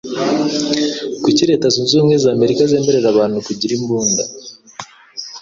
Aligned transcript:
Kuki 1.23 1.43
leta 1.51 1.67
zunzubumwe 1.73 2.15
zamerika 2.23 2.63
zemerera 2.71 3.07
abantu 3.13 3.37
kugira 3.47 3.71
imbunda? 3.77 4.23